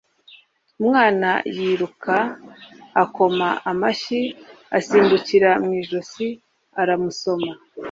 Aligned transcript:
Umwana 0.79 1.29
yiruka 1.55 2.15
akoma 3.03 3.49
amashyi 3.71 4.21
asimbukira 4.77 5.49
mu 5.63 5.71
ijosi 5.81 6.25
aramusoma 6.81 7.51